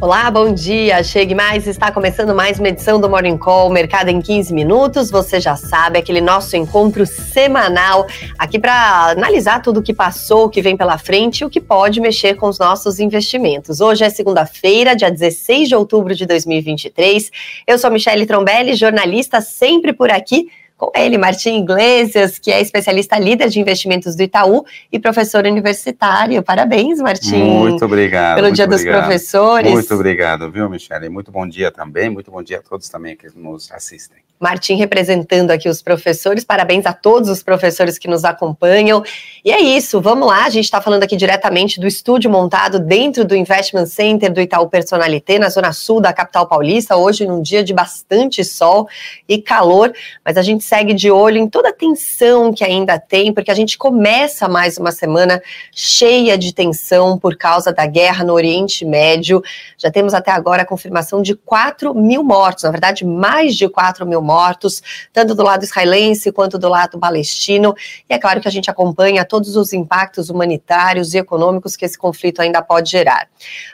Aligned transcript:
Olá, 0.00 0.30
bom 0.30 0.54
dia. 0.54 1.02
Chegue 1.02 1.34
mais. 1.34 1.66
Está 1.66 1.90
começando 1.90 2.32
mais 2.32 2.60
uma 2.60 2.68
edição 2.68 3.00
do 3.00 3.10
Morning 3.10 3.36
Call 3.36 3.68
Mercado 3.68 4.08
em 4.10 4.22
15 4.22 4.54
minutos. 4.54 5.10
Você 5.10 5.40
já 5.40 5.56
sabe, 5.56 5.98
aquele 5.98 6.20
nosso 6.20 6.56
encontro 6.56 7.04
semanal 7.04 8.06
aqui 8.38 8.60
para 8.60 9.10
analisar 9.10 9.60
tudo 9.60 9.80
o 9.80 9.82
que 9.82 9.92
passou, 9.92 10.44
o 10.44 10.48
que 10.48 10.62
vem 10.62 10.76
pela 10.76 10.98
frente 10.98 11.40
e 11.40 11.44
o 11.44 11.50
que 11.50 11.60
pode 11.60 12.00
mexer 12.00 12.36
com 12.36 12.46
os 12.48 12.60
nossos 12.60 13.00
investimentos. 13.00 13.80
Hoje 13.80 14.04
é 14.04 14.08
segunda-feira, 14.08 14.94
dia 14.94 15.10
16 15.10 15.68
de 15.68 15.74
outubro 15.74 16.14
de 16.14 16.26
2023. 16.26 17.32
Eu 17.66 17.76
sou 17.76 17.90
Michele 17.90 18.24
Trombelli, 18.24 18.76
jornalista 18.76 19.40
sempre 19.40 19.92
por 19.92 20.12
aqui 20.12 20.46
com 20.78 20.92
ele, 20.94 21.18
Martim 21.18 21.58
Iglesias, 21.58 22.38
que 22.38 22.52
é 22.52 22.60
especialista 22.60 23.18
líder 23.18 23.48
de 23.48 23.58
investimentos 23.58 24.14
do 24.14 24.22
Itaú 24.22 24.64
e 24.92 24.98
professor 24.98 25.44
universitário. 25.44 26.40
Parabéns, 26.40 27.00
Martim. 27.00 27.42
Muito 27.42 27.84
obrigado. 27.84 28.36
Pelo 28.36 28.46
muito 28.46 28.56
Dia 28.56 28.64
obrigado. 28.64 28.94
dos 28.94 29.00
Professores. 29.00 29.72
Muito 29.72 29.94
obrigado, 29.94 30.50
viu, 30.52 30.70
Michele? 30.70 31.08
Muito 31.08 31.32
bom 31.32 31.46
dia 31.46 31.72
também. 31.72 32.08
Muito 32.08 32.30
bom 32.30 32.42
dia 32.42 32.58
a 32.58 32.62
todos 32.62 32.88
também 32.88 33.16
que 33.16 33.26
nos 33.36 33.72
assistem. 33.72 34.18
Martim 34.40 34.76
representando 34.76 35.50
aqui 35.50 35.68
os 35.68 35.82
professores. 35.82 36.44
Parabéns 36.44 36.86
a 36.86 36.92
todos 36.92 37.28
os 37.28 37.42
professores 37.42 37.98
que 37.98 38.06
nos 38.06 38.24
acompanham. 38.24 39.02
E 39.44 39.50
é 39.50 39.60
isso, 39.60 40.00
vamos 40.00 40.28
lá. 40.28 40.44
A 40.44 40.50
gente 40.50 40.64
está 40.64 40.80
falando 40.80 41.02
aqui 41.02 41.16
diretamente 41.16 41.80
do 41.80 41.86
estúdio 41.86 42.30
montado 42.30 42.78
dentro 42.78 43.24
do 43.24 43.34
Investment 43.34 43.86
Center 43.86 44.32
do 44.32 44.40
Itaú 44.40 44.68
Personalité, 44.68 45.38
na 45.38 45.48
zona 45.48 45.72
sul 45.72 46.00
da 46.00 46.12
capital 46.12 46.46
paulista. 46.46 46.96
Hoje, 46.96 47.26
num 47.26 47.42
dia 47.42 47.64
de 47.64 47.74
bastante 47.74 48.44
sol 48.44 48.88
e 49.28 49.42
calor, 49.42 49.92
mas 50.24 50.36
a 50.36 50.42
gente 50.42 50.62
segue 50.68 50.92
de 50.92 51.10
olho 51.10 51.38
em 51.38 51.48
toda 51.48 51.70
a 51.70 51.72
tensão 51.72 52.52
que 52.52 52.62
ainda 52.62 52.98
tem, 52.98 53.32
porque 53.32 53.50
a 53.50 53.54
gente 53.54 53.78
começa 53.78 54.46
mais 54.46 54.76
uma 54.76 54.92
semana 54.92 55.40
cheia 55.72 56.36
de 56.36 56.52
tensão 56.52 57.18
por 57.18 57.36
causa 57.38 57.72
da 57.72 57.86
guerra 57.86 58.22
no 58.22 58.34
Oriente 58.34 58.84
Médio. 58.84 59.42
Já 59.78 59.90
temos 59.90 60.12
até 60.12 60.30
agora 60.30 60.62
a 60.62 60.66
confirmação 60.66 61.22
de 61.22 61.34
4 61.34 61.94
mil 61.94 62.22
mortos, 62.22 62.64
na 62.64 62.70
verdade, 62.70 63.02
mais 63.02 63.56
de 63.56 63.66
4 63.66 64.06
mil 64.06 64.20
mortos, 64.20 64.82
tanto 65.10 65.34
do 65.34 65.42
lado 65.42 65.64
israelense 65.64 66.30
quanto 66.30 66.58
do 66.58 66.68
lado 66.68 66.98
palestino. 66.98 67.74
E 68.08 68.12
é 68.12 68.18
claro 68.18 68.38
que 68.38 68.48
a 68.48 68.50
gente 68.50 68.70
acompanha 68.70 69.24
todos 69.24 69.56
os 69.56 69.72
impactos 69.72 70.28
humanitários 70.28 71.14
e 71.14 71.18
econômicos 71.18 71.76
que 71.76 71.86
esse 71.86 71.96
conflito 71.96 72.42
ainda 72.42 72.60
pode 72.60 72.90
gerar. 72.90 73.26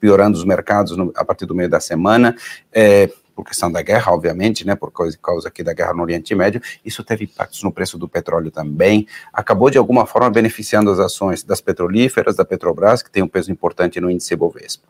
piorando 0.00 0.36
os 0.36 0.44
mercados 0.44 0.96
no, 0.96 1.12
a 1.16 1.24
partir 1.24 1.46
do 1.46 1.54
meio 1.54 1.68
da 1.68 1.78
semana. 1.78 2.36
Por 3.34 3.44
questão 3.44 3.70
da 3.70 3.82
guerra, 3.82 4.12
obviamente, 4.12 4.66
né, 4.66 4.74
por 4.74 4.92
causa, 4.92 5.18
causa 5.22 5.48
aqui 5.48 5.62
da 5.62 5.72
guerra 5.72 5.94
no 5.94 6.02
Oriente 6.02 6.34
Médio, 6.34 6.60
isso 6.84 7.02
teve 7.02 7.24
impactos 7.24 7.62
no 7.62 7.72
preço 7.72 7.98
do 7.98 8.08
petróleo 8.08 8.50
também, 8.50 9.06
acabou 9.32 9.70
de 9.70 9.78
alguma 9.78 10.06
forma 10.06 10.30
beneficiando 10.30 10.90
as 10.90 10.98
ações 10.98 11.42
das 11.42 11.60
petrolíferas, 11.60 12.36
da 12.36 12.44
Petrobras, 12.44 13.02
que 13.02 13.10
tem 13.10 13.22
um 13.22 13.28
peso 13.28 13.50
importante 13.50 14.00
no 14.00 14.10
índice 14.10 14.34
Bovespa. 14.36 14.88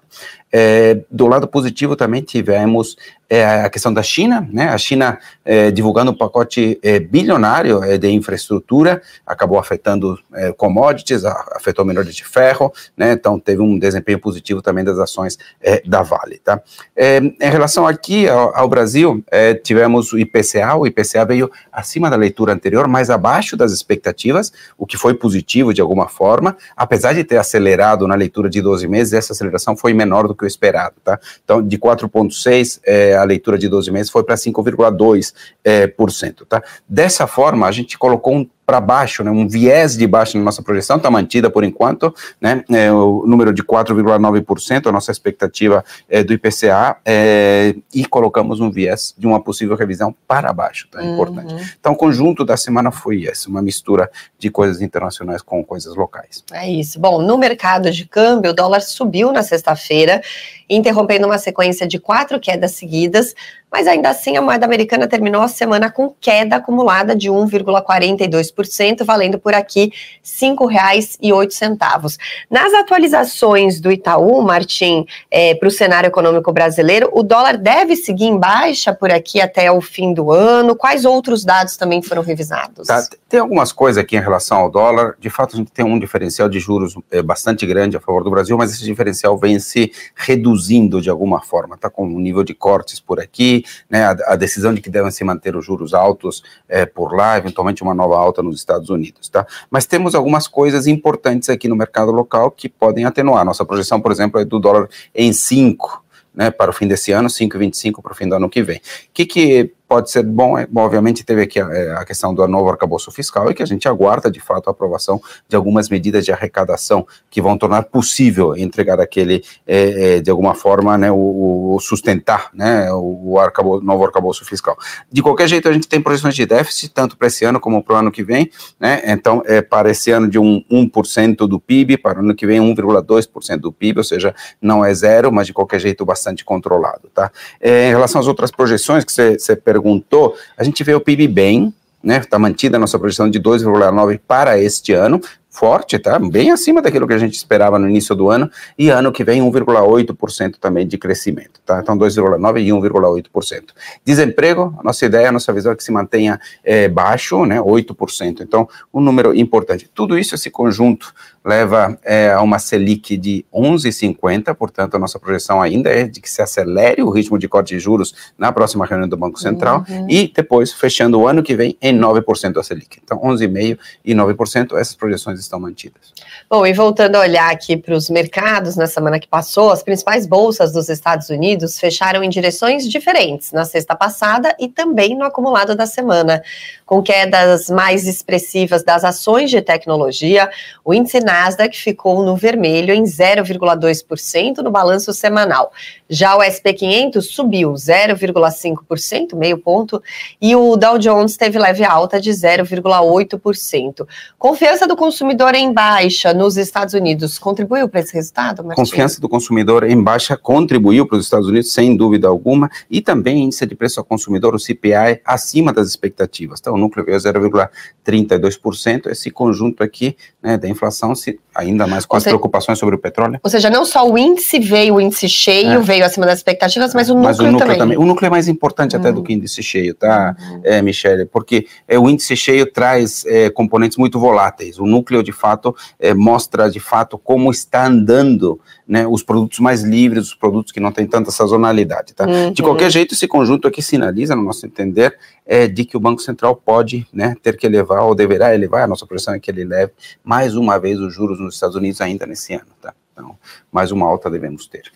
É, 0.52 1.00
do 1.10 1.26
lado 1.26 1.46
positivo 1.46 1.94
também 1.94 2.22
tivemos 2.22 2.96
é, 3.30 3.44
a 3.44 3.70
questão 3.70 3.94
da 3.94 4.02
China, 4.02 4.46
né, 4.52 4.68
a 4.68 4.76
China 4.76 5.18
é, 5.44 5.70
divulgando 5.70 6.10
um 6.10 6.16
pacote 6.16 6.80
é, 6.82 6.98
bilionário 6.98 7.82
é, 7.84 7.96
de 7.96 8.10
infraestrutura, 8.10 9.00
acabou 9.24 9.56
afetando 9.56 10.18
é, 10.34 10.52
commodities, 10.52 11.24
afetou 11.24 11.84
o 11.84 11.88
minério 11.88 12.10
de 12.10 12.24
ferro, 12.24 12.72
né, 12.96 13.12
então 13.12 13.38
teve 13.38 13.62
um 13.62 13.78
desempenho 13.78 14.18
positivo 14.18 14.60
também 14.60 14.82
das 14.82 14.98
ações 14.98 15.38
da 15.86 16.02
Vale, 16.02 16.38
tá? 16.38 16.60
em 16.96 17.50
relação 17.50 17.86
aqui 17.86 18.26
ao, 18.54 18.68
Brasil, 18.68 19.22
é, 19.30 19.54
tivemos 19.54 20.12
o 20.12 20.18
IPCA, 20.18 20.74
o 20.76 20.86
IPCA 20.86 21.24
veio 21.24 21.50
acima 21.72 22.10
da 22.10 22.16
leitura 22.16 22.52
anterior, 22.52 22.88
mais 22.88 23.10
abaixo 23.10 23.56
das 23.56 23.72
expectativas, 23.72 24.52
o 24.78 24.86
que 24.86 24.96
foi 24.96 25.14
positivo 25.14 25.74
de 25.74 25.80
alguma 25.80 26.08
forma, 26.08 26.56
apesar 26.76 27.12
de 27.12 27.24
ter 27.24 27.36
acelerado 27.36 28.06
na 28.06 28.14
leitura 28.14 28.48
de 28.48 28.60
12 28.60 28.88
meses, 28.88 29.12
essa 29.12 29.32
aceleração 29.32 29.76
foi 29.76 29.92
menor 29.92 30.26
do 30.26 30.34
que 30.34 30.44
o 30.44 30.46
esperado, 30.46 30.96
tá? 31.02 31.18
Então, 31.44 31.62
de 31.62 31.78
4,6%, 31.78 32.80
é, 32.84 33.16
a 33.16 33.24
leitura 33.24 33.58
de 33.58 33.68
12 33.68 33.90
meses 33.90 34.10
foi 34.10 34.24
para 34.24 34.34
5,2%, 34.34 35.32
é, 35.64 35.86
por 35.86 36.10
cento, 36.10 36.44
tá? 36.46 36.62
Dessa 36.88 37.26
forma, 37.26 37.66
a 37.66 37.72
gente 37.72 37.98
colocou 37.98 38.34
um 38.34 38.48
para 38.70 38.80
baixo, 38.80 39.24
né, 39.24 39.32
um 39.32 39.48
viés 39.48 39.96
de 39.96 40.06
baixo 40.06 40.38
na 40.38 40.44
nossa 40.44 40.62
projeção, 40.62 40.96
está 40.96 41.10
mantida 41.10 41.50
por 41.50 41.64
enquanto, 41.64 42.14
né, 42.40 42.62
é, 42.70 42.92
o 42.92 43.24
número 43.26 43.52
de 43.52 43.64
4,9%, 43.64 44.86
a 44.86 44.92
nossa 44.92 45.10
expectativa 45.10 45.84
é, 46.08 46.22
do 46.22 46.32
IPCA, 46.32 46.96
é, 47.04 47.74
e 47.92 48.04
colocamos 48.04 48.60
um 48.60 48.70
viés 48.70 49.12
de 49.18 49.26
uma 49.26 49.40
possível 49.40 49.74
revisão 49.74 50.14
para 50.28 50.52
baixo, 50.52 50.86
tá, 50.88 51.00
uhum. 51.00 51.14
importante. 51.14 51.74
Então, 51.80 51.94
o 51.94 51.96
conjunto 51.96 52.44
da 52.44 52.56
semana 52.56 52.92
foi 52.92 53.24
esse, 53.24 53.48
uma 53.48 53.60
mistura 53.60 54.08
de 54.38 54.48
coisas 54.50 54.80
internacionais 54.80 55.42
com 55.42 55.64
coisas 55.64 55.96
locais. 55.96 56.44
É 56.52 56.70
isso. 56.70 57.00
Bom, 57.00 57.20
no 57.20 57.36
mercado 57.36 57.90
de 57.90 58.04
câmbio, 58.04 58.52
o 58.52 58.54
dólar 58.54 58.82
subiu 58.82 59.32
na 59.32 59.42
sexta-feira, 59.42 60.22
interrompendo 60.70 61.26
uma 61.26 61.38
sequência 61.38 61.86
de 61.86 61.98
quatro 61.98 62.38
quedas 62.38 62.70
seguidas, 62.72 63.34
mas 63.70 63.86
ainda 63.86 64.08
assim 64.08 64.36
a 64.36 64.42
moeda 64.42 64.66
americana 64.66 65.06
terminou 65.06 65.42
a 65.42 65.48
semana 65.48 65.90
com 65.90 66.12
queda 66.20 66.56
acumulada 66.56 67.14
de 67.14 67.28
1,42%, 67.28 69.04
valendo 69.04 69.38
por 69.38 69.54
aqui 69.54 69.92
R$ 69.92 70.56
5,08. 70.56 72.18
Nas 72.50 72.74
atualizações 72.74 73.80
do 73.80 73.92
Itaú, 73.92 74.42
Martim, 74.42 75.06
é, 75.30 75.54
para 75.54 75.68
o 75.68 75.70
cenário 75.70 76.08
econômico 76.08 76.52
brasileiro, 76.52 77.08
o 77.12 77.22
dólar 77.22 77.56
deve 77.56 77.94
seguir 77.96 78.24
em 78.24 78.36
baixa 78.38 78.92
por 78.92 79.10
aqui 79.12 79.40
até 79.40 79.70
o 79.70 79.80
fim 79.80 80.12
do 80.12 80.32
ano. 80.32 80.74
Quais 80.74 81.04
outros 81.04 81.44
dados 81.44 81.76
também 81.76 82.02
foram 82.02 82.22
revisados? 82.22 82.88
Tá, 82.88 83.06
tem 83.28 83.38
algumas 83.40 83.72
coisas 83.72 84.02
aqui 84.02 84.16
em 84.16 84.20
relação 84.20 84.58
ao 84.58 84.70
dólar. 84.70 85.14
De 85.18 85.30
fato, 85.30 85.54
a 85.54 85.58
gente 85.58 85.70
tem 85.70 85.84
um 85.84 85.98
diferencial 85.98 86.48
de 86.48 86.58
juros 86.58 86.96
é, 87.10 87.22
bastante 87.22 87.64
grande 87.66 87.96
a 87.96 88.00
favor 88.00 88.24
do 88.24 88.30
Brasil, 88.30 88.56
mas 88.56 88.72
esse 88.72 88.84
diferencial 88.84 89.38
vem 89.38 89.58
se 89.60 89.92
reduzindo 90.14 90.59
de 90.68 91.10
alguma 91.10 91.40
forma. 91.40 91.74
Está 91.74 91.88
com 91.88 92.06
um 92.06 92.18
nível 92.18 92.44
de 92.44 92.54
cortes 92.54 93.00
por 93.00 93.20
aqui 93.20 93.64
né, 93.88 94.04
a, 94.04 94.16
a, 94.28 94.36
decisão 94.36 94.74
de 94.74 94.80
que 94.80 94.90
devem 94.90 95.10
se 95.10 95.24
manter 95.24 95.56
os 95.56 95.64
juros 95.64 95.94
altos 95.94 96.42
é, 96.68 96.86
por 96.86 97.14
lá, 97.14 97.36
eventualmente 97.38 97.82
uma 97.82 97.94
nova 97.94 98.16
alta 98.16 98.42
nos 98.42 98.56
Estados 98.56 98.90
Unidos, 98.90 99.28
tá? 99.28 99.46
Mas 99.70 99.86
temos 99.86 100.14
algumas 100.14 100.46
coisas 100.46 100.86
importantes 100.86 101.48
aqui 101.48 101.68
no 101.68 101.76
mercado 101.76 102.10
local 102.10 102.50
que 102.50 102.68
podem 102.68 103.04
atenuar. 103.04 103.44
Nossa 103.44 103.64
projeção, 103.64 104.00
por 104.00 104.12
exemplo, 104.12 104.40
é 104.40 104.44
do 104.44 104.58
dólar 104.58 104.88
em 105.14 105.32
5, 105.32 106.04
né, 106.34 106.50
para 106.50 106.70
o 106.70 106.74
fim 106.74 106.86
desse 106.86 107.12
ano, 107.12 107.28
5,25 107.28 108.02
para 108.02 108.12
o 108.12 108.14
fim 108.14 108.28
do 108.28 108.34
ano 108.34 108.48
que 108.48 108.62
vem. 108.62 108.78
O 108.78 108.80
que, 109.12 109.26
que 109.26 109.72
pode 109.90 110.08
ser 110.08 110.22
bom, 110.22 110.56
é, 110.56 110.68
obviamente 110.72 111.24
teve 111.24 111.42
aqui 111.42 111.58
a, 111.58 111.68
é, 111.68 111.90
a, 111.96 112.04
questão 112.04 112.32
do 112.32 112.46
novo 112.46 112.70
arcabouço 112.70 113.10
fiscal 113.10 113.50
e 113.50 113.54
que 113.54 113.60
a 113.60 113.66
gente 113.66 113.88
aguarda 113.88 114.30
de 114.30 114.38
fato 114.38 114.68
a 114.68 114.70
aprovação 114.70 115.20
de 115.48 115.56
algumas 115.56 115.88
medidas 115.88 116.24
de 116.24 116.30
arrecadação 116.30 117.04
que 117.28 117.42
vão 117.42 117.58
tornar 117.58 117.82
possível 117.82 118.56
entregar 118.56 119.00
aquele, 119.00 119.42
é, 119.66 120.18
é, 120.18 120.20
de 120.20 120.30
alguma 120.30 120.54
forma, 120.54 120.96
né, 120.96 121.10
o, 121.10 121.74
o 121.74 121.80
sustentar 121.80 122.50
né, 122.54 122.88
o, 122.92 123.32
o 123.32 123.38
arcabouço, 123.40 123.84
novo 123.84 124.04
arcabouço 124.04 124.44
fiscal. 124.44 124.78
De 125.10 125.24
qualquer 125.24 125.48
jeito, 125.48 125.68
a 125.68 125.72
gente 125.72 125.88
tem 125.88 126.00
projeções 126.00 126.36
de 126.36 126.46
déficit, 126.46 126.94
tanto 126.94 127.16
para 127.16 127.26
esse 127.26 127.44
ano 127.44 127.58
como 127.58 127.82
para 127.82 127.96
o 127.96 127.98
ano 127.98 128.12
que 128.12 128.22
vem, 128.22 128.48
né, 128.78 129.02
então 129.06 129.42
é 129.44 129.60
para 129.60 129.90
esse 129.90 130.12
ano 130.12 130.28
de 130.28 130.38
um 130.38 130.62
1% 130.70 131.48
do 131.48 131.58
PIB, 131.58 131.96
para 131.96 132.20
o 132.20 132.22
ano 132.22 132.32
que 132.32 132.46
vem 132.46 132.60
1,2% 132.60 133.56
do 133.56 133.72
PIB, 133.72 133.98
ou 133.98 134.04
seja, 134.04 134.32
não 134.62 134.84
é 134.84 134.94
zero, 134.94 135.32
mas 135.32 135.48
de 135.48 135.52
qualquer 135.52 135.80
jeito 135.80 136.04
bastante 136.04 136.44
controlado, 136.44 137.10
tá? 137.12 137.32
É, 137.60 137.88
em 137.88 137.90
relação 137.90 138.20
às 138.20 138.28
outras 138.28 138.52
projeções 138.52 139.04
que 139.04 139.10
você 139.10 139.56
perguntou, 139.56 139.79
perguntou, 139.80 140.36
a 140.56 140.62
gente 140.62 140.84
vê 140.84 140.94
o 140.94 141.00
PIB 141.00 141.26
bem, 141.26 141.74
né? 142.02 142.18
Está 142.18 142.38
mantida 142.38 142.76
a 142.76 142.80
nossa 142.80 142.98
projeção 142.98 143.28
de 143.28 143.40
2,9 143.40 144.20
para 144.26 144.58
este 144.58 144.92
ano, 144.92 145.20
forte, 145.50 145.98
tá? 145.98 146.18
Bem 146.18 146.50
acima 146.50 146.80
daquilo 146.80 147.06
que 147.06 147.12
a 147.12 147.18
gente 147.18 147.34
esperava 147.34 147.78
no 147.78 147.88
início 147.88 148.14
do 148.14 148.30
ano, 148.30 148.50
e 148.78 148.88
ano 148.88 149.10
que 149.10 149.24
vem 149.24 149.42
1,8% 149.42 150.56
também 150.60 150.86
de 150.86 150.96
crescimento, 150.96 151.60
tá? 151.66 151.80
Então 151.82 151.98
2,9% 151.98 152.58
e 152.62 152.68
1,8%. 152.68 153.64
Desemprego, 154.04 154.74
a 154.78 154.82
nossa 154.82 155.04
ideia, 155.04 155.28
a 155.28 155.32
nossa 155.32 155.52
visão 155.52 155.72
é 155.72 155.76
que 155.76 155.84
se 155.84 155.90
mantenha 155.90 156.40
é, 156.62 156.88
baixo, 156.88 157.44
né? 157.44 157.58
8%. 157.58 158.40
Então, 158.40 158.68
um 158.94 159.00
número 159.00 159.34
importante. 159.34 159.90
Tudo 159.92 160.16
isso, 160.16 160.34
esse 160.34 160.50
conjunto, 160.50 161.12
leva 161.44 161.98
é, 162.04 162.30
a 162.30 162.42
uma 162.42 162.58
Selic 162.58 163.16
de 163.16 163.44
11,50, 163.52 164.54
portanto, 164.54 164.94
a 164.94 164.98
nossa 164.98 165.18
projeção 165.18 165.60
ainda 165.60 165.90
é 165.90 166.04
de 166.04 166.20
que 166.20 166.30
se 166.30 166.42
acelere 166.42 167.02
o 167.02 167.10
ritmo 167.10 167.38
de 167.38 167.48
corte 167.48 167.74
de 167.74 167.80
juros 167.80 168.14
na 168.36 168.52
próxima 168.52 168.84
reunião 168.84 169.08
do 169.08 169.16
Banco 169.16 169.40
Central 169.40 169.84
uhum. 169.88 170.06
e 170.08 170.30
depois, 170.34 170.72
fechando 170.72 171.18
o 171.18 171.26
ano 171.26 171.42
que 171.42 171.54
vem, 171.54 171.76
em 171.80 171.98
9% 171.98 172.58
a 172.58 172.62
Selic. 172.62 172.98
Então, 173.02 173.18
11,5% 173.20 173.78
e 174.04 174.14
9%, 174.14 174.78
essas 174.78 174.94
projeções 174.94 175.40
estão 175.40 175.58
mantidas. 175.58 176.12
Bom, 176.48 176.66
e 176.66 176.72
voltando 176.72 177.16
a 177.16 177.20
olhar 177.20 177.50
aqui 177.50 177.76
para 177.76 177.94
os 177.94 178.10
mercados 178.10 178.76
na 178.76 178.86
semana 178.86 179.18
que 179.18 179.28
passou, 179.28 179.70
as 179.70 179.82
principais 179.82 180.26
bolsas 180.26 180.72
dos 180.72 180.88
Estados 180.88 181.30
Unidos 181.30 181.78
fecharam 181.78 182.22
em 182.22 182.28
direções 182.28 182.88
diferentes 182.88 183.52
na 183.52 183.64
sexta 183.64 183.94
passada 183.94 184.54
e 184.58 184.68
também 184.68 185.16
no 185.16 185.24
acumulado 185.24 185.74
da 185.74 185.86
semana, 185.86 186.42
com 186.84 187.02
quedas 187.02 187.70
mais 187.70 188.06
expressivas 188.06 188.82
das 188.82 189.04
ações 189.04 189.48
de 189.48 189.62
tecnologia, 189.62 190.50
o 190.84 190.92
índice 190.92 191.20
Nasdaq 191.30 191.78
ficou 191.78 192.24
no 192.24 192.34
vermelho 192.34 192.92
em 192.92 193.04
0,2% 193.04 194.58
no 194.58 194.70
balanço 194.70 195.12
semanal. 195.12 195.72
Já 196.08 196.36
o 196.36 196.42
SP 196.42 196.74
500 196.74 197.24
subiu 197.24 197.72
0,5%, 197.72 199.36
meio 199.36 199.56
ponto, 199.56 200.02
e 200.42 200.56
o 200.56 200.76
Dow 200.76 200.98
Jones 200.98 201.36
teve 201.36 201.56
leve 201.56 201.84
alta 201.84 202.20
de 202.20 202.30
0,8%. 202.30 204.08
Confiança 204.36 204.88
do 204.88 204.96
consumidor 204.96 205.54
em 205.54 205.72
baixa 205.72 206.34
nos 206.34 206.56
Estados 206.56 206.94
Unidos 206.94 207.38
contribuiu 207.38 207.88
para 207.88 208.00
esse 208.00 208.12
resultado? 208.12 208.64
Confiança 208.74 209.20
do 209.20 209.28
consumidor 209.28 209.84
em 209.84 210.02
baixa 210.02 210.36
contribuiu 210.36 211.06
para 211.06 211.16
os 211.16 211.26
Estados 211.26 211.46
Unidos, 211.46 211.72
sem 211.72 211.96
dúvida 211.96 212.26
alguma, 212.26 212.68
e 212.90 213.00
também 213.00 213.44
índice 213.44 213.64
de 213.64 213.76
preço 213.76 214.00
ao 214.00 214.04
consumidor, 214.04 214.52
o 214.52 214.58
CPI, 214.58 215.20
acima 215.24 215.72
das 215.72 215.86
expectativas. 215.86 216.58
Então, 216.58 216.74
o 216.74 216.78
núcleo 216.78 217.06
veio 217.06 217.18
0,32%. 217.18 219.06
Esse 219.06 219.30
conjunto 219.30 219.84
aqui 219.84 220.16
né, 220.42 220.58
da 220.58 220.68
inflação, 220.68 221.14
ainda 221.54 221.86
mais 221.86 222.06
com 222.06 222.14
Ou 222.14 222.18
as 222.18 222.24
seja, 222.24 222.34
preocupações 222.34 222.78
sobre 222.78 222.94
o 222.94 222.98
petróleo. 222.98 223.38
Ou 223.42 223.50
seja, 223.50 223.68
não 223.68 223.84
só 223.84 224.08
o 224.08 224.16
índice 224.16 224.58
veio, 224.58 224.94
o 224.94 225.00
índice 225.00 225.28
cheio 225.28 225.72
é. 225.72 225.78
veio 225.78 226.04
acima 226.04 226.26
das 226.26 226.38
expectativas, 226.38 226.94
mas 226.94 227.10
o 227.10 227.14
núcleo, 227.14 227.28
mas 227.28 227.38
o 227.38 227.42
núcleo 227.42 227.58
também. 227.60 227.78
também. 227.78 227.98
O 227.98 228.04
núcleo 228.04 228.26
é 228.26 228.30
mais 228.30 228.48
importante 228.48 228.96
até 228.96 229.12
do 229.12 229.20
hum. 229.20 229.24
que 229.24 229.32
o 229.32 229.34
índice 229.34 229.62
cheio, 229.62 229.94
tá, 229.94 230.36
uhum. 230.38 230.60
é, 230.64 230.80
Michele? 230.82 231.26
Porque 231.26 231.66
é, 231.86 231.98
o 231.98 232.08
índice 232.08 232.36
cheio 232.36 232.70
traz 232.70 233.24
é, 233.26 233.50
componentes 233.50 233.98
muito 233.98 234.18
voláteis. 234.18 234.78
O 234.78 234.86
núcleo, 234.86 235.22
de 235.22 235.32
fato, 235.32 235.74
é, 235.98 236.14
mostra, 236.14 236.70
de 236.70 236.80
fato, 236.80 237.18
como 237.18 237.50
está 237.50 237.86
andando 237.86 238.60
né, 238.86 239.06
os 239.06 239.22
produtos 239.22 239.58
mais 239.60 239.82
livres, 239.82 240.28
os 240.28 240.34
produtos 240.34 240.72
que 240.72 240.80
não 240.80 240.90
têm 240.90 241.06
tanta 241.06 241.30
sazonalidade, 241.30 242.14
tá? 242.14 242.26
Uhum. 242.26 242.52
De 242.52 242.62
qualquer 242.62 242.90
jeito, 242.90 243.14
esse 243.14 243.28
conjunto 243.28 243.68
aqui 243.68 243.80
sinaliza, 243.80 244.34
no 244.34 244.42
nosso 244.42 244.66
entender, 244.66 245.16
é, 245.46 245.66
de 245.66 245.84
que 245.84 245.96
o 245.96 246.00
Banco 246.00 246.20
Central 246.22 246.54
pode 246.56 247.06
né, 247.12 247.34
ter 247.42 247.56
que 247.56 247.66
elevar, 247.66 248.02
ou 248.04 248.14
deverá 248.14 248.54
elevar, 248.54 248.82
a 248.82 248.86
nossa 248.86 249.06
projeção 249.06 249.34
é 249.34 249.40
que 249.40 249.50
ele 249.50 249.62
eleve 249.62 249.92
mais 250.24 250.54
uma 250.54 250.78
vez 250.78 251.00
os 251.10 251.14
juros 251.14 251.38
nos 251.38 251.54
Estados 251.54 251.76
Unidos 251.76 252.00
ainda 252.00 252.24
nesse 252.24 252.54
ano, 252.54 252.70
tá? 252.80 252.94
Então, 253.12 253.38
mais 253.70 253.92
uma 253.92 254.06
alta 254.06 254.30
devemos 254.30 254.66
ter. 254.66 254.90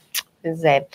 Pois 0.44 0.62
é. 0.62 0.86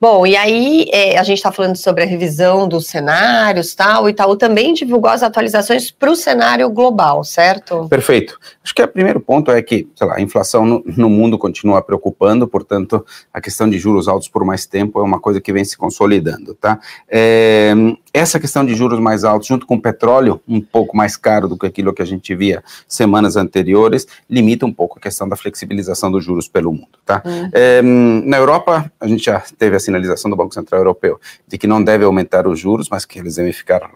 Bom, 0.00 0.26
e 0.26 0.36
aí 0.36 0.90
é, 0.92 1.16
a 1.16 1.22
gente 1.22 1.36
está 1.36 1.52
falando 1.52 1.76
sobre 1.76 2.02
a 2.02 2.06
revisão 2.06 2.66
dos 2.66 2.88
cenários 2.88 3.72
tal, 3.72 4.02
o 4.02 4.08
Itaú 4.08 4.34
também 4.34 4.74
divulgou 4.74 5.08
as 5.08 5.22
atualizações 5.22 5.92
para 5.92 6.10
o 6.10 6.16
cenário 6.16 6.68
global, 6.70 7.22
certo? 7.22 7.86
Perfeito. 7.88 8.36
Acho 8.64 8.74
que 8.74 8.82
o 8.82 8.88
primeiro 8.88 9.20
ponto 9.20 9.52
é 9.52 9.62
que, 9.62 9.88
sei 9.94 10.08
lá, 10.08 10.16
a 10.16 10.20
inflação 10.20 10.66
no, 10.66 10.82
no, 10.84 11.08
mundo 11.08 11.38
continua 11.38 11.80
preocupando, 11.80 12.48
portanto, 12.48 13.06
a 13.32 13.40
questão 13.40 13.70
de 13.70 13.78
juros 13.78 14.08
altos 14.08 14.26
por 14.26 14.44
mais 14.44 14.66
tempo 14.66 14.98
é 14.98 15.04
uma 15.04 15.20
coisa 15.20 15.40
que 15.40 15.52
vem 15.52 15.64
se 15.64 15.76
consolidando, 15.76 16.52
tá? 16.54 16.80
É, 17.08 17.72
essa 18.12 18.40
questão 18.40 18.66
de 18.66 18.74
juros 18.74 18.98
mais 18.98 19.22
altos, 19.22 19.46
junto 19.46 19.66
com 19.66 19.76
o 19.76 19.80
petróleo 19.80 20.40
um 20.48 20.60
pouco 20.60 20.96
mais 20.96 21.16
caro 21.16 21.46
do 21.46 21.56
que 21.56 21.66
aquilo 21.66 21.92
que 21.94 22.02
a 22.02 22.06
gente 22.06 22.34
via 22.34 22.64
semanas 22.88 23.36
anteriores, 23.36 24.04
limita 24.28 24.66
um 24.66 24.72
pouco 24.72 24.98
a 24.98 25.00
questão 25.00 25.28
da 25.28 25.36
flexibilização 25.36 26.10
dos 26.10 26.24
juros 26.24 26.48
pelo 26.48 26.72
mundo, 26.72 26.98
tá? 27.04 27.22
Uhum. 27.24 27.50
É, 27.52 27.82
na 27.82 28.38
Europa, 28.38 28.90
a 29.00 29.06
gente 29.06 29.24
já 29.24 29.40
teve 29.58 29.76
a 29.76 29.80
sinalização 29.80 30.30
do 30.30 30.36
Banco 30.36 30.54
Central 30.54 30.80
Europeu 30.80 31.20
de 31.46 31.58
que 31.58 31.66
não 31.66 31.82
deve 31.82 32.04
aumentar 32.04 32.46
os 32.46 32.58
juros, 32.58 32.88
mas 32.88 33.04
que 33.04 33.18
eles 33.18 33.36
devem 33.36 33.52
ficar 33.52 33.90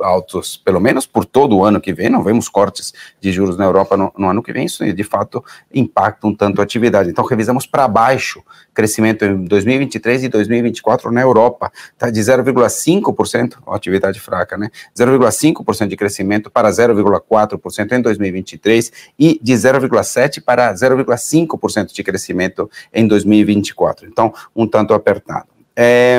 altos, 0.00 0.56
pelo 0.56 0.80
menos 0.80 1.06
por 1.06 1.24
todo 1.24 1.56
o 1.56 1.64
ano 1.64 1.80
que 1.80 1.92
vem, 1.92 2.08
não 2.08 2.22
vemos 2.22 2.48
cortes 2.48 2.92
de 3.20 3.32
juros 3.32 3.56
na 3.56 3.64
Europa 3.64 3.96
no, 3.96 4.12
no 4.16 4.28
ano 4.28 4.42
que 4.42 4.52
vem, 4.52 4.66
isso 4.66 4.84
de 4.92 5.04
fato 5.04 5.44
impacta 5.72 6.26
um 6.26 6.34
tanto 6.34 6.60
a 6.60 6.64
atividade. 6.64 7.10
Então, 7.10 7.24
revisamos 7.24 7.66
para 7.66 7.88
baixo 7.88 8.42
crescimento 8.74 9.24
em 9.24 9.44
2023 9.44 10.24
e 10.24 10.28
2024 10.28 11.10
na 11.10 11.22
Europa, 11.22 11.72
tá 11.96 12.10
de 12.10 12.20
0,5%, 12.20 13.56
atividade 13.68 14.20
fraca, 14.20 14.56
né? 14.56 14.70
0,5% 14.96 15.88
de 15.88 15.96
crescimento 15.96 16.50
para 16.50 16.70
0,4% 16.70 17.92
em 17.92 18.02
2023 18.02 18.92
e 19.18 19.40
de 19.42 19.52
0,7% 19.52 20.42
para 20.44 20.72
0,5% 20.74 21.92
de 21.92 22.02
crescimento 22.02 22.70
em 22.92 23.06
2024. 23.06 24.06
Então, 24.06 24.32
um 24.54 24.66
tanto 24.66 24.94
apertado. 24.94 25.55
É, 25.78 26.18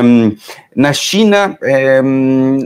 na 0.75 0.94
China, 0.94 1.57
é, 1.63 2.00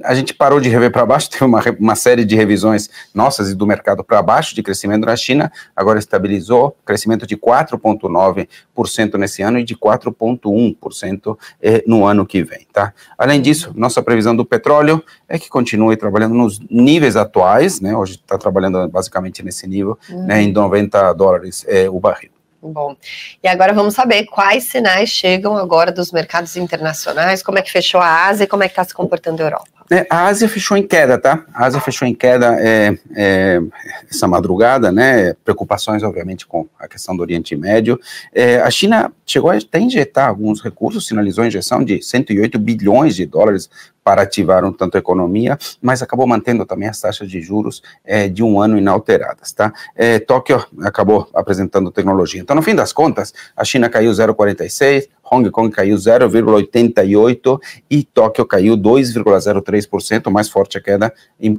a 0.04 0.14
gente 0.14 0.34
parou 0.34 0.60
de 0.60 0.68
rever 0.68 0.92
para 0.92 1.06
baixo, 1.06 1.30
teve 1.32 1.46
uma, 1.46 1.62
uma, 1.80 1.96
série 1.96 2.26
de 2.26 2.36
revisões 2.36 2.90
nossas 3.14 3.50
e 3.50 3.56
do 3.56 3.66
mercado 3.66 4.04
para 4.04 4.22
baixo 4.22 4.54
de 4.54 4.62
crescimento 4.62 5.06
na 5.06 5.16
China, 5.16 5.50
agora 5.74 5.98
estabilizou, 5.98 6.76
crescimento 6.86 7.26
de 7.26 7.38
4,9% 7.38 9.18
nesse 9.18 9.42
ano 9.42 9.60
e 9.60 9.64
de 9.64 9.78
4,1% 9.78 11.38
é, 11.62 11.82
no 11.88 12.06
ano 12.06 12.26
que 12.26 12.44
vem. 12.44 12.68
Tá? 12.74 12.94
Além 13.18 13.42
disso, 13.42 13.72
nossa 13.74 14.04
previsão 14.04 14.36
do 14.36 14.44
petróleo 14.44 15.02
é 15.30 15.40
que 15.40 15.48
continue 15.48 15.96
trabalhando 15.96 16.36
nos 16.36 16.60
níveis 16.70 17.16
atuais, 17.16 17.80
né, 17.80 17.96
hoje 17.96 18.16
está 18.16 18.38
trabalhando 18.38 18.86
basicamente 18.90 19.42
nesse 19.42 19.66
nível, 19.66 19.98
uhum. 20.10 20.26
né, 20.26 20.42
em 20.42 20.52
90 20.52 21.14
dólares 21.14 21.64
é, 21.70 21.90
o 21.90 21.98
barril. 22.00 22.31
Bom, 22.62 22.96
e 23.44 23.48
agora 23.48 23.74
vamos 23.74 23.96
saber 23.96 24.26
quais 24.26 24.66
sinais 24.66 25.10
chegam 25.10 25.58
agora 25.58 25.92
dos 25.92 26.12
mercados 26.12 26.56
internacionais, 26.56 27.42
como 27.42 27.58
é 27.58 27.62
que 27.62 27.72
fechou 27.72 28.00
a 28.00 28.28
Ásia 28.28 28.44
e 28.44 28.48
como 28.48 28.62
é 28.64 28.68
que 28.68 28.74
está 28.74 28.84
se 28.84 28.94
comportando 28.94 29.42
a 29.42 29.46
Europa. 29.46 29.81
É, 29.94 30.08
a 30.10 30.28
Ásia 30.28 30.48
fechou 30.48 30.78
em 30.78 30.88
queda, 30.88 31.18
tá? 31.18 31.44
A 31.54 31.66
Ásia 31.66 31.82
fechou 31.82 32.08
em 32.08 32.16
queda 32.16 32.56
é, 32.62 32.98
é, 33.14 33.62
essa 34.10 34.26
madrugada, 34.26 34.90
né? 34.90 35.34
Preocupações, 35.44 36.02
obviamente, 36.02 36.48
com 36.48 36.66
a 36.80 36.88
questão 36.88 37.14
do 37.14 37.22
Oriente 37.22 37.58
Médio. 37.58 38.00
É, 38.34 38.62
a 38.62 38.72
China 38.72 39.12
chegou 39.26 39.52
a 39.52 39.58
até 39.58 39.82
injetar 39.82 40.30
alguns 40.30 40.62
recursos, 40.64 41.06
sinalizou 41.06 41.44
a 41.44 41.48
injeção 41.48 41.84
de 41.84 42.02
108 42.02 42.58
bilhões 42.58 43.18
de 43.18 43.26
dólares 43.26 43.70
para 44.02 44.22
ativar 44.22 44.64
um 44.64 44.72
tanto 44.72 44.96
a 44.96 45.00
economia, 45.00 45.58
mas 45.82 46.02
acabou 46.02 46.26
mantendo 46.26 46.66
também 46.66 46.88
as 46.88 47.00
taxas 47.00 47.30
de 47.30 47.42
juros 47.42 47.84
é, 48.04 48.28
de 48.28 48.42
um 48.42 48.60
ano 48.62 48.78
inalteradas, 48.78 49.52
tá? 49.52 49.74
É, 49.96 50.20
Tóquio 50.20 50.66
acabou 50.82 51.30
apresentando 51.34 51.92
tecnologia. 51.92 52.42
Então, 52.42 52.56
no 52.56 52.62
fim 52.62 52.74
das 52.74 52.94
contas, 52.94 53.34
a 53.56 53.64
China 53.66 53.90
caiu 53.90 54.12
0,46, 54.12 55.08
Hong 55.32 55.50
Kong 55.50 55.74
caiu 55.74 55.96
0,88% 55.96 57.60
e 57.90 58.04
Tóquio 58.04 58.46
caiu 58.46 58.78
2,03%, 58.78 60.30
mais 60.30 60.50
forte 60.50 60.78
a 60.78 60.82
queda, 60.82 61.14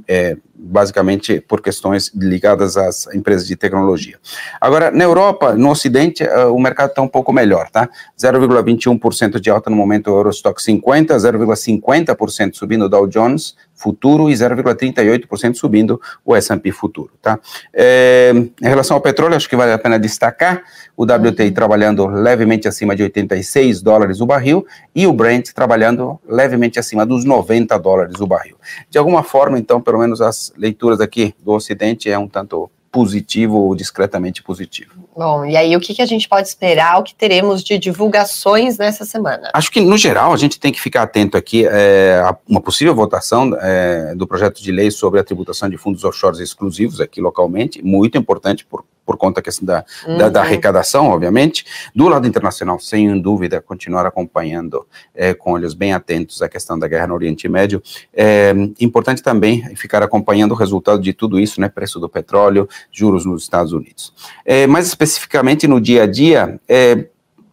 é, 0.07 0.37
basicamente 0.55 1.41
por 1.41 1.61
questões 1.61 2.11
ligadas 2.13 2.77
às 2.77 3.07
empresas 3.13 3.47
de 3.47 3.55
tecnologia. 3.55 4.17
Agora, 4.61 4.91
na 4.91 5.03
Europa, 5.03 5.55
no 5.55 5.71
Ocidente, 5.71 6.23
uh, 6.23 6.53
o 6.53 6.59
mercado 6.59 6.89
está 6.89 7.01
um 7.01 7.07
pouco 7.07 7.33
melhor, 7.33 7.69
tá? 7.69 7.89
0,21% 8.17 9.39
de 9.39 9.49
alta 9.49 9.69
no 9.69 9.75
momento 9.75 10.09
Eurostock 10.09 10.61
50, 10.61 11.15
0,50% 11.17 12.53
subindo 12.53 12.85
o 12.85 12.89
Dow 12.89 13.07
Jones, 13.07 13.55
futuro 13.83 14.29
e 14.29 14.33
0,38% 14.33 15.55
subindo 15.55 15.99
o 16.23 16.33
S&P 16.33 16.71
futuro, 16.71 17.11
tá? 17.21 17.37
É, 17.73 18.31
em 18.33 18.67
relação 18.67 18.95
ao 18.95 19.01
petróleo, 19.01 19.35
acho 19.35 19.49
que 19.49 19.57
vale 19.57 19.73
a 19.73 19.77
pena 19.77 19.99
destacar 19.99 20.63
o 20.95 21.03
WTI 21.03 21.51
trabalhando 21.51 22.07
levemente 22.07 22.65
acima 22.65 22.95
de 22.95 23.03
86 23.03 23.81
dólares 23.81 24.21
o 24.21 24.25
barril 24.25 24.65
e 24.95 25.05
o 25.05 25.11
Brent 25.11 25.51
trabalhando 25.53 26.17
levemente 26.25 26.79
acima 26.79 27.05
dos 27.05 27.25
90 27.25 27.77
dólares 27.77 28.21
o 28.21 28.27
barril. 28.27 28.55
De 28.89 28.97
alguma 28.97 29.21
forma, 29.21 29.59
então, 29.59 29.81
pelo 29.81 29.99
menos 29.99 30.21
as 30.21 30.53
leituras 30.57 31.01
aqui 31.01 31.35
do 31.43 31.51
Ocidente 31.51 32.09
é 32.09 32.17
um 32.17 32.27
tanto 32.27 32.71
positivo 32.93 33.57
ou 33.57 33.75
discretamente 33.75 34.43
positivo. 34.43 34.93
Bom, 35.17 35.43
e 35.43 35.57
aí 35.57 35.75
o 35.75 35.79
que, 35.79 35.95
que 35.95 36.01
a 36.01 36.05
gente 36.05 36.29
pode 36.29 36.47
esperar, 36.47 36.99
o 36.99 37.03
que 37.03 37.15
teremos 37.15 37.63
de 37.63 37.79
divulgações 37.79 38.77
nessa 38.77 39.03
semana? 39.03 39.49
Acho 39.51 39.71
que, 39.71 39.81
no 39.81 39.97
geral, 39.97 40.31
a 40.31 40.37
gente 40.37 40.59
tem 40.59 40.71
que 40.71 40.79
ficar 40.79 41.01
atento 41.01 41.35
aqui 41.35 41.65
é, 41.65 42.21
a 42.23 42.37
uma 42.47 42.61
possível 42.61 42.93
votação 42.93 43.51
é, 43.59 44.13
do 44.13 44.27
projeto 44.27 44.61
de 44.61 44.71
lei 44.71 44.91
sobre 44.91 45.19
a 45.19 45.23
tributação 45.23 45.67
de 45.67 45.75
fundos 45.75 46.03
offshores 46.03 46.39
exclusivos 46.39 47.01
aqui 47.01 47.19
localmente, 47.19 47.83
muito 47.83 48.15
importante 48.15 48.63
por 48.63 48.85
por 49.05 49.17
conta 49.17 49.41
da, 49.61 49.85
uhum. 50.07 50.17
da, 50.17 50.29
da, 50.29 50.41
arrecadação, 50.41 51.07
obviamente. 51.07 51.65
Do 51.95 52.07
lado 52.07 52.27
internacional, 52.27 52.79
sem 52.79 53.19
dúvida, 53.19 53.61
continuar 53.61 54.05
acompanhando 54.05 54.85
é, 55.13 55.33
com 55.33 55.51
olhos 55.51 55.73
bem 55.73 55.93
atentos 55.93 56.41
a 56.41 56.49
questão 56.49 56.77
da 56.77 56.87
guerra 56.87 57.07
no 57.07 57.13
Oriente 57.13 57.47
Médio. 57.49 57.81
É 58.13 58.53
importante 58.79 59.21
também 59.21 59.75
ficar 59.75 60.01
acompanhando 60.01 60.51
o 60.51 60.55
resultado 60.55 61.01
de 61.01 61.13
tudo 61.13 61.39
isso, 61.39 61.59
né? 61.59 61.69
Preço 61.69 61.99
do 61.99 62.09
petróleo, 62.09 62.67
juros 62.91 63.25
nos 63.25 63.43
Estados 63.43 63.73
Unidos. 63.73 64.13
É, 64.45 64.67
mais 64.67 64.87
especificamente 64.87 65.67
no 65.67 65.79
dia 65.79 66.03
a 66.03 66.07
dia, 66.07 66.59
é, 66.67 67.07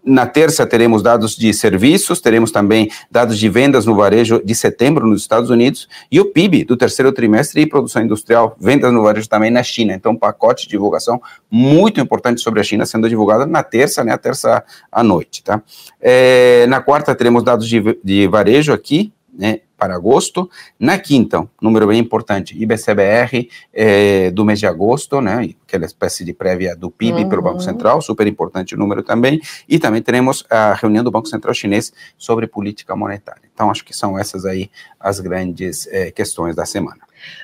na 0.04 0.26
terça 0.26 0.66
teremos 0.66 1.02
dados 1.02 1.36
de 1.36 1.52
serviços, 1.52 2.20
teremos 2.20 2.50
também 2.50 2.90
dados 3.10 3.38
de 3.38 3.48
vendas 3.48 3.86
no 3.86 3.94
varejo 3.94 4.42
de 4.44 4.54
setembro 4.54 5.06
nos 5.06 5.22
Estados 5.22 5.50
Unidos 5.50 5.88
e 6.10 6.20
o 6.20 6.26
PIB 6.26 6.64
do 6.64 6.76
terceiro 6.76 7.12
trimestre 7.12 7.60
e 7.62 7.66
produção 7.66 8.02
industrial, 8.02 8.56
vendas 8.58 8.92
no 8.92 9.02
varejo 9.02 9.28
também 9.28 9.50
na 9.50 9.62
China. 9.62 9.94
Então, 9.94 10.12
um 10.12 10.16
pacote 10.16 10.64
de 10.64 10.70
divulgação 10.70 11.20
muito 11.50 12.00
importante 12.00 12.40
sobre 12.40 12.60
a 12.60 12.62
China 12.62 12.86
sendo 12.86 13.08
divulgado 13.08 13.46
na 13.46 13.62
terça, 13.62 14.02
né, 14.02 14.12
a 14.12 14.18
terça 14.18 14.64
à 14.90 15.02
noite, 15.02 15.42
tá? 15.42 15.62
É, 16.00 16.66
na 16.68 16.80
quarta 16.80 17.14
teremos 17.14 17.42
dados 17.42 17.68
de, 17.68 17.98
de 18.02 18.26
varejo 18.26 18.72
aqui, 18.72 19.12
né, 19.40 19.60
para 19.74 19.94
agosto. 19.94 20.50
Na 20.78 20.98
quinta, 20.98 21.48
número 21.62 21.86
bem 21.86 21.98
importante, 21.98 22.54
IBCBR 22.62 23.48
é, 23.72 24.30
do 24.30 24.44
mês 24.44 24.58
de 24.58 24.66
agosto, 24.66 25.18
né, 25.22 25.54
aquela 25.66 25.86
espécie 25.86 26.26
de 26.26 26.34
prévia 26.34 26.76
do 26.76 26.90
PIB 26.90 27.22
uhum. 27.22 27.28
pelo 27.30 27.40
Banco 27.40 27.62
Central, 27.62 28.02
super 28.02 28.26
importante 28.26 28.74
o 28.74 28.78
número 28.78 29.02
também. 29.02 29.40
E 29.66 29.78
também 29.78 30.02
teremos 30.02 30.44
a 30.50 30.74
reunião 30.74 31.02
do 31.02 31.10
Banco 31.10 31.26
Central 31.26 31.54
chinês 31.54 31.90
sobre 32.18 32.46
política 32.46 32.94
monetária. 32.94 33.48
Então, 33.52 33.70
acho 33.70 33.82
que 33.82 33.96
são 33.96 34.18
essas 34.18 34.44
aí 34.44 34.70
as 34.98 35.20
grandes 35.20 35.86
é, 35.86 36.10
questões 36.10 36.54
da 36.54 36.66
semana. 36.66 37.00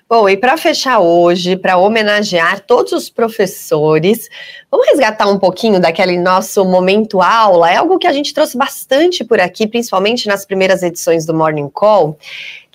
Bom, 0.09 0.29
e 0.29 0.37
para 0.37 0.57
fechar 0.57 1.01
hoje, 1.01 1.57
para 1.57 1.77
homenagear 1.77 2.61
todos 2.61 2.93
os 2.93 3.11
professores, 3.11 4.29
vamos 4.71 4.87
resgatar 4.87 5.29
um 5.29 5.39
pouquinho 5.39 5.81
daquele 5.81 6.19
nosso 6.19 6.65
momento 6.65 7.21
aula. 7.21 7.71
É 7.71 7.77
algo 7.77 7.99
que 7.99 8.07
a 8.07 8.13
gente 8.13 8.33
trouxe 8.33 8.57
bastante 8.57 9.25
por 9.25 9.41
aqui, 9.41 9.67
principalmente 9.67 10.29
nas 10.29 10.45
primeiras 10.45 10.83
edições 10.83 11.27
do 11.27 11.35
Morning 11.35 11.69
Call 11.69 12.17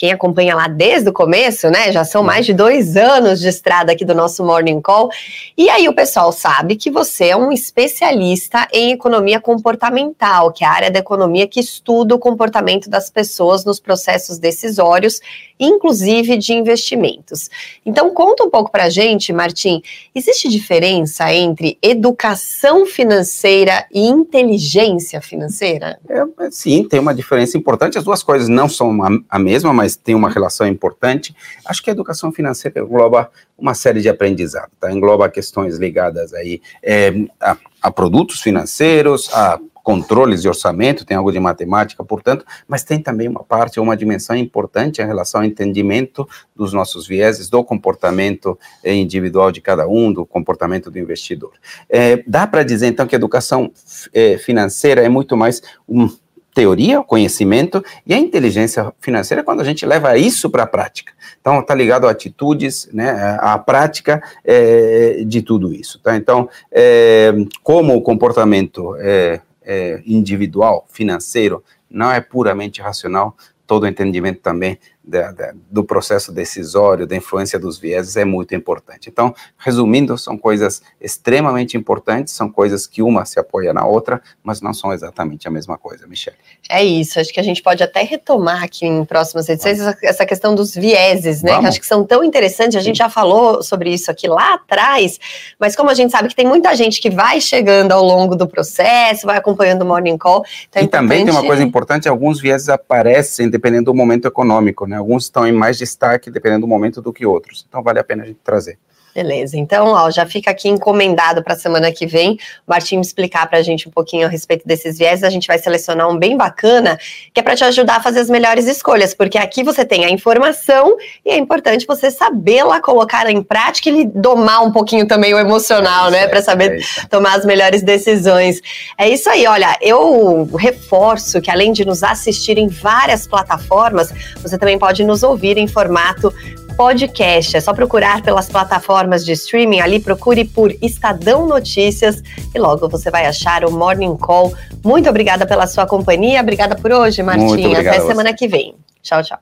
quem 0.02 0.12
acompanha 0.12 0.56
lá 0.56 0.68
desde 0.68 1.10
o 1.10 1.14
começo, 1.14 1.70
né? 1.70 1.92
Já 1.92 2.04
são 2.04 2.24
mais 2.24 2.44
de 2.44 2.56
dois 2.56 2.98
anos 2.98 3.40
de 3.40 3.48
estrada 3.48 3.92
aqui 3.92 4.04
do 4.04 4.16
nosso 4.16 4.44
Morning 4.44 4.82
Call. 4.82 5.12
E 5.56 5.70
aí 5.70 5.88
o 5.88 5.94
pessoal 5.94 6.32
sabe 6.32 6.76
que 6.76 6.90
você 6.90 7.26
é 7.26 7.38
um 7.38 7.52
especialista 7.52 8.68
em 8.74 8.94
economia 8.94 9.40
comportamental, 9.40 10.52
que 10.52 10.64
é 10.64 10.68
a 10.68 10.72
área 10.72 10.90
da 10.90 10.98
economia 10.98 11.46
que 11.46 11.60
estuda 11.60 12.16
o 12.16 12.18
comportamento 12.18 12.90
das 12.90 13.12
pessoas 13.12 13.64
nos 13.64 13.80
processos 13.80 14.40
decisórios, 14.40 15.22
inclusive 15.60 16.36
de 16.36 16.52
investimentos. 16.52 17.48
Então 17.86 18.10
conta 18.12 18.44
um 18.44 18.50
pouco 18.50 18.72
pra 18.72 18.90
gente, 18.90 19.32
Martim, 19.32 19.84
existe 20.16 20.50
diferença 20.50 21.32
entre 21.32 21.78
educação 21.80 22.88
financeira 22.88 23.86
e 23.94 24.08
inteligência 24.08 25.22
financeira? 25.22 26.00
É, 26.10 26.50
sim, 26.50 26.88
tem 26.88 27.00
uma 27.00 27.14
diferença 27.14 27.56
importante. 27.56 28.00
As 28.00 28.04
duas 28.04 28.24
coisas 28.24 28.50
não 28.50 28.68
são 28.68 28.98
a 29.30 29.38
mesma, 29.38 29.72
mas 29.72 29.91
mas 29.92 29.96
tem 29.96 30.16
uma 30.16 30.30
relação 30.30 30.68
importante. 30.68 31.36
Acho 31.66 31.84
que 31.84 31.90
a 31.90 31.94
educação 31.94 32.32
financeira 32.32 32.82
engloba 32.82 33.30
uma 33.58 33.74
série 33.74 34.02
de 34.02 34.10
aprendizado, 34.10 34.72
tá? 34.80 34.92
Engloba 34.92 35.30
questões 35.30 35.78
ligadas 35.78 36.34
aí 36.34 36.62
é, 36.82 37.14
a, 37.40 37.58
a 37.82 37.92
produtos 37.92 38.40
financeiros, 38.42 39.30
a 39.34 39.60
controles 39.84 40.44
de 40.44 40.48
orçamento, 40.48 41.04
tem 41.04 41.18
algo 41.18 41.32
de 41.32 41.40
matemática, 41.40 42.04
portanto, 42.04 42.46
mas 42.68 42.84
tem 42.84 43.02
também 43.02 43.28
uma 43.28 43.44
parte, 43.44 43.80
uma 43.80 43.98
dimensão 43.98 44.36
importante 44.36 45.02
em 45.02 45.06
relação 45.06 45.42
ao 45.42 45.48
entendimento 45.48 46.28
dos 46.56 46.72
nossos 46.72 47.08
vieses, 47.08 47.50
do 47.50 47.64
comportamento 47.64 48.58
individual 48.86 49.52
de 49.52 49.60
cada 49.60 49.88
um, 49.88 50.14
do 50.14 50.24
comportamento 50.24 50.92
do 50.92 51.00
investidor. 51.00 51.54
É, 51.90 52.24
dá 52.28 52.46
para 52.46 52.62
dizer, 52.62 52.88
então, 52.88 53.08
que 53.08 53.16
a 53.16 53.18
educação 53.18 53.72
é, 54.14 54.38
financeira 54.38 55.02
é 55.02 55.10
muito 55.10 55.36
mais 55.36 55.64
um 55.90 56.08
teoria, 56.54 57.02
conhecimento, 57.02 57.84
e 58.06 58.14
a 58.14 58.20
inteligência 58.20 58.94
financeira 59.00 59.44
quando 59.44 59.62
a 59.62 59.64
gente 59.64 59.86
leva 59.86 60.18
isso 60.18 60.50
para 60.50 60.64
a 60.64 60.68
prática. 60.68 61.14
Então, 61.40 61.60
está 61.60 61.74
ligado 61.74 62.08
a 62.08 62.12
atitudes, 62.12 62.90
né, 62.94 63.38
a 63.40 63.58
prática 63.58 64.22
é, 64.44 65.24
de 65.26 65.42
tudo 65.42 65.74
isso. 65.74 66.00
Tá? 66.00 66.16
Então, 66.16 66.50
é, 66.72 67.34
como 67.64 67.96
o 67.96 68.02
comportamento 68.02 68.96
é, 69.00 69.40
é 69.64 70.02
individual, 70.06 70.86
financeiro, 70.90 71.64
não 71.90 72.12
é 72.12 72.22
puramente 72.22 72.82
racional, 72.82 73.36
todo 73.66 73.84
o 73.84 73.88
entendimento 73.88 74.42
também 74.42 74.78
da, 75.12 75.32
da, 75.32 75.54
do 75.70 75.84
processo 75.84 76.32
decisório, 76.32 77.06
da 77.06 77.16
influência 77.16 77.60
dos 77.60 77.78
vieses 77.78 78.16
é 78.16 78.24
muito 78.24 78.56
importante. 78.56 79.10
Então, 79.10 79.36
resumindo, 79.58 80.18
são 80.18 80.38
coisas 80.38 80.82
extremamente 81.02 81.76
importantes, 81.76 82.34
são 82.34 82.50
coisas 82.50 82.88
que 82.88 83.04
uma 83.04 83.26
se 83.26 83.38
apoia 83.38 83.74
na 83.74 83.86
outra, 83.86 84.22
mas 84.42 84.62
não 84.62 84.74
são 84.74 84.94
exatamente 84.94 85.48
a 85.50 85.52
mesma 85.52 85.78
coisa, 85.78 86.08
Michelle. 86.08 86.38
É 86.70 86.82
isso, 86.82 87.20
acho 87.20 87.34
que 87.34 87.40
a 87.40 87.44
gente 87.44 87.62
pode 87.62 87.84
até 87.84 88.02
retomar 88.04 88.64
aqui 88.64 88.86
em 88.86 89.04
próximas 89.04 89.50
edições 89.50 89.82
essa, 89.82 89.98
essa, 90.02 90.26
questão 90.26 90.56
dos 90.56 90.74
vieses, 90.74 91.44
né? 91.44 91.60
Que 91.60 91.66
acho 91.66 91.80
que 91.82 91.86
são 91.86 92.06
tão 92.06 92.24
interessantes, 92.24 92.78
a 92.78 92.82
gente 92.82 92.98
já 92.98 93.10
falou 93.10 93.62
sobre 93.62 93.94
isso 93.94 94.10
aqui 94.10 94.28
lá 94.28 94.54
atrás, 94.54 95.20
mas 95.60 95.76
como 95.76 95.90
a 95.90 95.94
gente 95.94 96.12
sabe 96.12 96.30
que 96.30 96.36
tem 96.36 96.48
muita 96.48 96.74
gente 96.74 97.02
que 97.02 97.10
vai 97.10 97.42
chegando 97.42 97.92
ao 97.92 98.04
longo 98.04 98.34
do 98.34 98.48
processo, 98.48 99.28
vai 99.28 99.38
acompanhando 99.38 99.82
o 99.82 99.86
Morning 99.86 100.18
Call. 100.18 100.46
Então 100.70 100.82
é 100.82 100.86
e 100.86 100.88
também 100.88 101.26
tem 101.26 101.34
uma 101.34 101.44
coisa 101.44 101.62
importante, 101.62 102.08
alguns 102.08 102.40
vieses 102.40 102.70
aparecem 102.70 103.50
dependendo 103.50 103.86
do 103.86 103.94
momento 103.94 104.26
econômico, 104.26 104.88
né? 104.88 105.01
Alguns 105.02 105.24
estão 105.24 105.48
em 105.48 105.52
mais 105.52 105.78
destaque, 105.78 106.30
dependendo 106.30 106.62
do 106.62 106.68
momento, 106.68 107.02
do 107.02 107.12
que 107.12 107.26
outros. 107.26 107.66
Então, 107.68 107.82
vale 107.82 108.00
a 108.00 108.04
pena 108.04 108.24
a 108.24 108.26
gente 108.28 108.40
trazer. 108.44 108.78
Beleza, 109.14 109.58
então 109.58 109.88
ó, 109.88 110.10
já 110.10 110.26
fica 110.26 110.52
aqui 110.52 110.70
encomendado 110.70 111.44
para 111.44 111.54
a 111.54 111.58
semana 111.58 111.92
que 111.92 112.08
vem. 112.08 112.40
O 112.66 112.72
Martinho 112.72 113.02
explicar 113.02 113.46
para 113.48 113.60
a 113.60 113.62
gente 113.62 113.88
um 113.88 113.92
pouquinho 113.92 114.26
a 114.26 114.30
respeito 114.30 114.66
desses 114.66 114.98
viés. 114.98 115.22
A 115.22 115.30
gente 115.30 115.48
vai 115.48 115.58
selecionar 115.58 116.10
um 116.10 116.18
bem 116.18 116.38
bacana 116.38 116.98
que 117.34 117.40
é 117.40 117.44
para 117.44 117.56
te 117.56 117.64
ajudar 117.66 117.98
a 117.98 118.02
fazer 118.02 118.22
as 118.22 118.30
melhores 118.30 118.68
escolhas, 118.68 119.14
porque 119.14 119.38
aqui 119.38 119.64
você 119.64 119.84
tem 119.84 120.06
a 120.06 120.10
informação 120.10 120.96
e 121.26 121.30
é 121.30 121.38
importante 121.38 121.86
você 121.86 122.10
saber 122.10 122.64
lá 122.64 122.80
colocar 122.80 123.30
em 123.30 123.44
prática 123.44 123.90
e 123.90 124.06
domar 124.06 124.64
um 124.64 124.72
pouquinho 124.72 125.06
também 125.06 125.34
o 125.34 125.40
emocional, 125.40 126.08
é 126.08 126.12
né, 126.12 126.28
para 126.28 126.42
saber 126.42 126.82
é 126.82 127.06
tomar 127.08 127.38
as 127.38 127.46
melhores 127.46 127.84
decisões. 127.84 128.62
É 128.98 129.10
isso 129.10 129.30
aí, 129.30 129.46
olha, 129.46 129.76
eu 129.82 130.50
reforço 130.58 131.42
que 131.42 131.52
além 131.52 131.74
de 131.74 131.84
nos 131.84 132.02
assistir 132.02 132.58
em 132.58 132.70
várias 132.70 133.28
plataformas, 133.28 134.14
você 134.42 134.58
também 134.58 134.80
pode 134.80 135.04
nos 135.04 135.22
ouvir 135.22 135.58
em 135.58 135.68
formato 135.68 136.34
podcast. 136.82 137.56
É 137.56 137.62
só 137.62 137.76
procurar 137.76 138.24
pelas 138.24 138.50
plataformas 138.50 139.24
de 139.24 139.34
streaming 139.34 139.82
ali, 139.82 140.00
procure 140.00 140.44
por 140.44 140.72
Estadão 140.82 141.46
Notícias 141.46 142.24
e 142.56 142.58
logo 142.58 142.90
você 142.90 143.12
vai 143.12 143.28
achar 143.28 143.64
o 143.64 143.72
Morning 143.72 144.18
Call. 144.18 144.52
Muito 144.84 145.08
obrigada 145.08 145.46
pela 145.46 145.68
sua 145.68 145.86
companhia, 145.86 146.42
obrigada 146.42 146.76
por 146.76 146.92
hoje, 146.92 147.22
Martinha. 147.22 147.82
Até 147.82 148.00
semana 148.02 148.34
que 148.34 148.48
vem. 148.48 148.74
Tchau, 149.04 149.22
tchau. 149.22 149.38